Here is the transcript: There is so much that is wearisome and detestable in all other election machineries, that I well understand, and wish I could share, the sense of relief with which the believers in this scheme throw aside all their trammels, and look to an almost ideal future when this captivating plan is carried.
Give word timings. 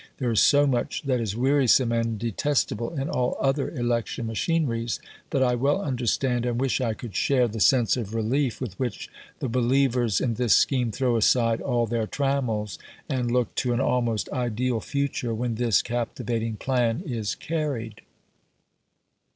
There 0.17 0.31
is 0.31 0.39
so 0.39 0.65
much 0.65 1.03
that 1.03 1.21
is 1.21 1.37
wearisome 1.37 1.91
and 1.91 2.17
detestable 2.17 2.91
in 2.99 3.07
all 3.07 3.37
other 3.39 3.69
election 3.69 4.25
machineries, 4.25 4.99
that 5.29 5.43
I 5.43 5.53
well 5.53 5.79
understand, 5.79 6.43
and 6.43 6.59
wish 6.59 6.81
I 6.81 6.95
could 6.95 7.15
share, 7.15 7.47
the 7.47 7.59
sense 7.59 7.95
of 7.97 8.15
relief 8.15 8.59
with 8.59 8.79
which 8.79 9.11
the 9.37 9.47
believers 9.47 10.19
in 10.19 10.33
this 10.33 10.55
scheme 10.55 10.91
throw 10.91 11.17
aside 11.17 11.61
all 11.61 11.85
their 11.85 12.07
trammels, 12.07 12.79
and 13.07 13.29
look 13.29 13.53
to 13.57 13.73
an 13.73 13.79
almost 13.79 14.27
ideal 14.33 14.79
future 14.79 15.35
when 15.35 15.53
this 15.53 15.83
captivating 15.83 16.55
plan 16.55 17.03
is 17.05 17.35
carried. 17.35 18.01